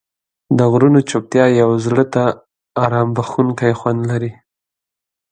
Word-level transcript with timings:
د 0.57 0.59
غرونو 0.71 0.99
چوپتیا 1.09 1.45
یو 1.61 1.69
زړه 1.85 2.05
ته 2.13 2.23
آرام 2.85 3.09
بښونکی 3.15 3.71
خوند 3.79 4.01
لري. 4.11 4.31